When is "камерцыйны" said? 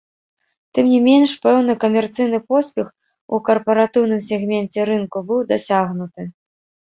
1.83-2.39